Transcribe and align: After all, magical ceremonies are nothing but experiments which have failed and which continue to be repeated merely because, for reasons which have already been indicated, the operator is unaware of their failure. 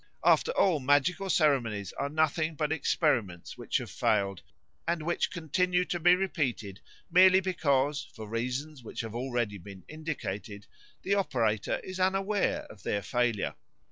After 0.25 0.49
all, 0.53 0.79
magical 0.79 1.29
ceremonies 1.29 1.93
are 1.93 2.09
nothing 2.09 2.55
but 2.55 2.71
experiments 2.71 3.55
which 3.55 3.77
have 3.77 3.91
failed 3.91 4.41
and 4.87 5.03
which 5.03 5.29
continue 5.29 5.85
to 5.85 5.99
be 5.99 6.15
repeated 6.15 6.79
merely 7.11 7.39
because, 7.39 8.07
for 8.11 8.27
reasons 8.27 8.83
which 8.83 9.01
have 9.01 9.13
already 9.13 9.59
been 9.59 9.83
indicated, 9.87 10.65
the 11.03 11.13
operator 11.13 11.77
is 11.83 11.99
unaware 11.99 12.61
of 12.63 12.81
their 12.81 13.03
failure. 13.03 13.53